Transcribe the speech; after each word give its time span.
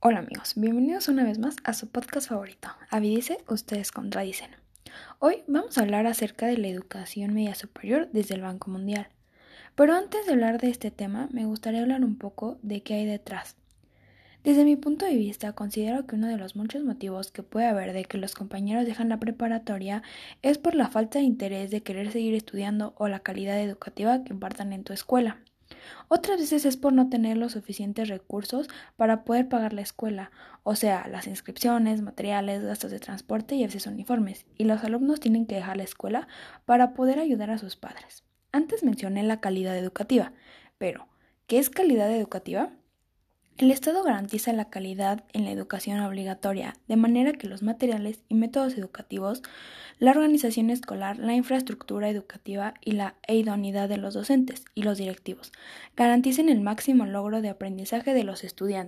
Hola 0.00 0.20
amigos, 0.20 0.52
bienvenidos 0.54 1.08
una 1.08 1.24
vez 1.24 1.40
más 1.40 1.56
a 1.64 1.72
su 1.72 1.88
podcast 1.88 2.28
favorito, 2.28 2.68
Avidice, 2.88 3.38
ustedes 3.48 3.90
contradicen. 3.90 4.48
Hoy 5.18 5.42
vamos 5.48 5.76
a 5.76 5.80
hablar 5.80 6.06
acerca 6.06 6.46
de 6.46 6.56
la 6.56 6.68
educación 6.68 7.34
media 7.34 7.56
superior 7.56 8.08
desde 8.12 8.36
el 8.36 8.42
Banco 8.42 8.70
Mundial. 8.70 9.08
Pero 9.74 9.94
antes 9.94 10.24
de 10.24 10.30
hablar 10.30 10.60
de 10.60 10.70
este 10.70 10.92
tema, 10.92 11.28
me 11.32 11.46
gustaría 11.46 11.82
hablar 11.82 12.04
un 12.04 12.16
poco 12.16 12.58
de 12.62 12.80
qué 12.84 12.94
hay 12.94 13.06
detrás. 13.06 13.56
Desde 14.44 14.64
mi 14.64 14.76
punto 14.76 15.04
de 15.04 15.16
vista, 15.16 15.52
considero 15.54 16.06
que 16.06 16.14
uno 16.14 16.28
de 16.28 16.36
los 16.36 16.54
muchos 16.54 16.84
motivos 16.84 17.32
que 17.32 17.42
puede 17.42 17.66
haber 17.66 17.92
de 17.92 18.04
que 18.04 18.18
los 18.18 18.36
compañeros 18.36 18.86
dejan 18.86 19.08
la 19.08 19.18
preparatoria 19.18 20.04
es 20.42 20.58
por 20.58 20.76
la 20.76 20.86
falta 20.86 21.18
de 21.18 21.24
interés 21.24 21.72
de 21.72 21.82
querer 21.82 22.12
seguir 22.12 22.34
estudiando 22.34 22.94
o 22.98 23.08
la 23.08 23.18
calidad 23.18 23.60
educativa 23.60 24.22
que 24.22 24.32
impartan 24.32 24.72
en 24.72 24.84
tu 24.84 24.92
escuela. 24.92 25.40
Otras 26.08 26.38
veces 26.38 26.64
es 26.64 26.76
por 26.76 26.92
no 26.92 27.08
tener 27.08 27.36
los 27.36 27.52
suficientes 27.52 28.08
recursos 28.08 28.68
para 28.96 29.24
poder 29.24 29.48
pagar 29.48 29.72
la 29.72 29.82
escuela, 29.82 30.30
o 30.62 30.74
sea, 30.74 31.06
las 31.08 31.26
inscripciones, 31.26 32.02
materiales, 32.02 32.64
gastos 32.64 32.90
de 32.90 33.00
transporte 33.00 33.54
y 33.54 33.62
a 33.62 33.66
veces 33.66 33.86
uniformes, 33.86 34.46
y 34.56 34.64
los 34.64 34.82
alumnos 34.84 35.20
tienen 35.20 35.46
que 35.46 35.56
dejar 35.56 35.76
la 35.76 35.82
escuela 35.84 36.28
para 36.64 36.94
poder 36.94 37.18
ayudar 37.18 37.50
a 37.50 37.58
sus 37.58 37.76
padres. 37.76 38.24
Antes 38.52 38.82
mencioné 38.82 39.22
la 39.22 39.40
calidad 39.40 39.76
educativa, 39.76 40.32
pero 40.78 41.08
¿qué 41.46 41.58
es 41.58 41.68
calidad 41.68 42.10
educativa? 42.10 42.72
El 43.58 43.72
Estado 43.72 44.04
garantiza 44.04 44.52
la 44.52 44.70
calidad 44.70 45.24
en 45.32 45.44
la 45.44 45.50
educación 45.50 45.98
obligatoria, 45.98 46.76
de 46.86 46.94
manera 46.94 47.32
que 47.32 47.48
los 47.48 47.64
materiales 47.64 48.20
y 48.28 48.36
métodos 48.36 48.78
educativos, 48.78 49.42
la 49.98 50.12
organización 50.12 50.70
escolar, 50.70 51.18
la 51.18 51.34
infraestructura 51.34 52.08
educativa 52.08 52.74
y 52.84 52.92
la 52.92 53.16
idoneidad 53.26 53.88
de 53.88 53.96
los 53.96 54.14
docentes 54.14 54.64
y 54.76 54.84
los 54.84 54.98
directivos 54.98 55.50
garanticen 55.96 56.50
el 56.50 56.60
máximo 56.60 57.04
logro 57.04 57.42
de 57.42 57.48
aprendizaje 57.48 58.14
de 58.14 58.22
los 58.22 58.44
estudiantes. 58.44 58.86